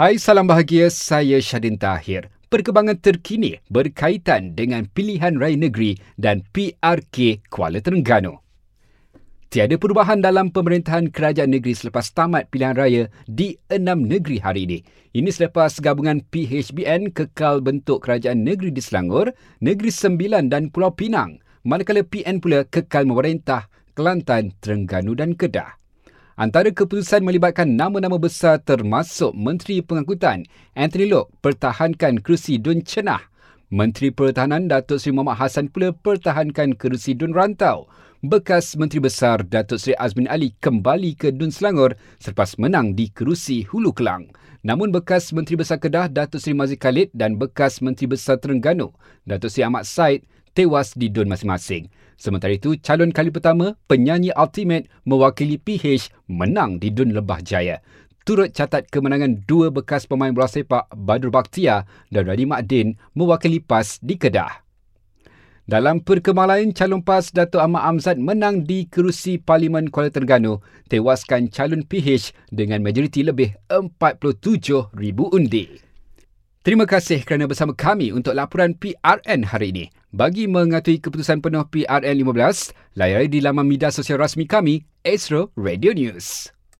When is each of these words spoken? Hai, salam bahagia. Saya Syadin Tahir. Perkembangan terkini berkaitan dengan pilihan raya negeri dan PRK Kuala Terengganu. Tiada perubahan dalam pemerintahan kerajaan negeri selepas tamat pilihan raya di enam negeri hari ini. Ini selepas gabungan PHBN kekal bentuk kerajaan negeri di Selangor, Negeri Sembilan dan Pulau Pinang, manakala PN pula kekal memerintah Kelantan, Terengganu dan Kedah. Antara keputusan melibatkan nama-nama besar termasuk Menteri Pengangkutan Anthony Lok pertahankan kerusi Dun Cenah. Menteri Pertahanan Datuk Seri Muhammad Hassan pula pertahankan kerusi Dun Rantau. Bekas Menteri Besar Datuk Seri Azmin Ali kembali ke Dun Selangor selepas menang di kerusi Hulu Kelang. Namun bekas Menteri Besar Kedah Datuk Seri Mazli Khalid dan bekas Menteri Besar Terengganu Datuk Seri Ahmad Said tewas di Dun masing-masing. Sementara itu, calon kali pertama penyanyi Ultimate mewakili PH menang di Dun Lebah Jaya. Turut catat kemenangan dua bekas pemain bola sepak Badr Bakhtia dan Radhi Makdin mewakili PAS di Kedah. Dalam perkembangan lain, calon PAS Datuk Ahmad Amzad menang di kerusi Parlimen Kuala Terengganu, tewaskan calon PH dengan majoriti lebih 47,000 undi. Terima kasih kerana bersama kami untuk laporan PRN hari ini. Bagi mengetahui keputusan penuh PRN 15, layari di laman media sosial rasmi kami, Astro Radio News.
Hai, 0.00 0.16
salam 0.16 0.48
bahagia. 0.48 0.88
Saya 0.88 1.44
Syadin 1.44 1.76
Tahir. 1.76 2.32
Perkembangan 2.48 2.96
terkini 3.04 3.60
berkaitan 3.68 4.56
dengan 4.56 4.88
pilihan 4.88 5.36
raya 5.36 5.52
negeri 5.60 5.92
dan 6.16 6.40
PRK 6.56 7.44
Kuala 7.52 7.84
Terengganu. 7.84 8.40
Tiada 9.52 9.76
perubahan 9.76 10.24
dalam 10.24 10.48
pemerintahan 10.48 11.12
kerajaan 11.12 11.52
negeri 11.52 11.76
selepas 11.76 12.16
tamat 12.16 12.48
pilihan 12.48 12.80
raya 12.80 13.12
di 13.28 13.60
enam 13.68 14.00
negeri 14.08 14.40
hari 14.40 14.64
ini. 14.64 14.78
Ini 15.12 15.28
selepas 15.28 15.76
gabungan 15.84 16.24
PHBN 16.32 17.12
kekal 17.12 17.60
bentuk 17.60 18.00
kerajaan 18.00 18.40
negeri 18.40 18.72
di 18.72 18.80
Selangor, 18.80 19.36
Negeri 19.60 19.92
Sembilan 19.92 20.48
dan 20.48 20.72
Pulau 20.72 20.96
Pinang, 20.96 21.44
manakala 21.68 22.00
PN 22.08 22.40
pula 22.40 22.64
kekal 22.64 23.04
memerintah 23.04 23.68
Kelantan, 23.92 24.56
Terengganu 24.64 25.12
dan 25.12 25.36
Kedah. 25.36 25.79
Antara 26.40 26.72
keputusan 26.72 27.20
melibatkan 27.20 27.68
nama-nama 27.76 28.16
besar 28.16 28.64
termasuk 28.64 29.36
Menteri 29.36 29.84
Pengangkutan 29.84 30.48
Anthony 30.72 31.12
Lok 31.12 31.28
pertahankan 31.44 32.16
kerusi 32.24 32.56
Dun 32.56 32.80
Cenah. 32.80 33.28
Menteri 33.68 34.08
Pertahanan 34.08 34.64
Datuk 34.64 35.04
Seri 35.04 35.12
Muhammad 35.12 35.36
Hassan 35.36 35.68
pula 35.68 35.92
pertahankan 35.92 36.80
kerusi 36.80 37.12
Dun 37.12 37.36
Rantau. 37.36 37.92
Bekas 38.24 38.72
Menteri 38.80 39.04
Besar 39.04 39.44
Datuk 39.44 39.84
Seri 39.84 39.92
Azmin 40.00 40.24
Ali 40.32 40.56
kembali 40.64 41.12
ke 41.12 41.28
Dun 41.28 41.52
Selangor 41.52 42.00
selepas 42.16 42.56
menang 42.56 42.96
di 42.96 43.12
kerusi 43.12 43.68
Hulu 43.68 43.92
Kelang. 43.92 44.32
Namun 44.64 44.96
bekas 44.96 45.36
Menteri 45.36 45.60
Besar 45.60 45.76
Kedah 45.76 46.08
Datuk 46.08 46.40
Seri 46.40 46.56
Mazli 46.56 46.80
Khalid 46.80 47.12
dan 47.12 47.36
bekas 47.36 47.84
Menteri 47.84 48.16
Besar 48.16 48.40
Terengganu 48.40 48.96
Datuk 49.28 49.52
Seri 49.52 49.68
Ahmad 49.68 49.84
Said 49.84 50.24
tewas 50.60 50.92
di 50.92 51.08
Dun 51.08 51.32
masing-masing. 51.32 51.88
Sementara 52.20 52.52
itu, 52.52 52.76
calon 52.84 53.16
kali 53.16 53.32
pertama 53.32 53.80
penyanyi 53.88 54.28
Ultimate 54.36 54.92
mewakili 55.08 55.56
PH 55.56 56.12
menang 56.28 56.76
di 56.76 56.92
Dun 56.92 57.16
Lebah 57.16 57.40
Jaya. 57.40 57.80
Turut 58.28 58.52
catat 58.52 58.84
kemenangan 58.92 59.40
dua 59.48 59.72
bekas 59.72 60.04
pemain 60.04 60.28
bola 60.28 60.44
sepak 60.44 60.92
Badr 60.92 61.32
Bakhtia 61.32 61.88
dan 62.12 62.28
Radhi 62.28 62.44
Makdin 62.44 63.00
mewakili 63.16 63.64
PAS 63.64 63.96
di 64.04 64.20
Kedah. 64.20 64.60
Dalam 65.64 66.04
perkembangan 66.04 66.60
lain, 66.60 66.68
calon 66.76 67.00
PAS 67.00 67.32
Datuk 67.32 67.64
Ahmad 67.64 67.88
Amzad 67.88 68.20
menang 68.20 68.68
di 68.68 68.84
kerusi 68.84 69.40
Parlimen 69.40 69.88
Kuala 69.88 70.12
Terengganu, 70.12 70.60
tewaskan 70.92 71.48
calon 71.48 71.88
PH 71.88 72.36
dengan 72.52 72.84
majoriti 72.84 73.24
lebih 73.24 73.56
47,000 73.72 74.92
undi. 75.32 75.80
Terima 76.60 76.84
kasih 76.84 77.24
kerana 77.24 77.48
bersama 77.48 77.72
kami 77.72 78.12
untuk 78.12 78.36
laporan 78.36 78.76
PRN 78.76 79.48
hari 79.48 79.72
ini. 79.72 79.86
Bagi 80.10 80.50
mengetahui 80.50 80.98
keputusan 80.98 81.38
penuh 81.38 81.62
PRN 81.70 82.26
15, 82.26 82.74
layari 82.98 83.30
di 83.30 83.38
laman 83.38 83.62
media 83.62 83.94
sosial 83.94 84.18
rasmi 84.18 84.42
kami, 84.42 84.82
Astro 85.06 85.54
Radio 85.54 85.94
News. 85.94 86.50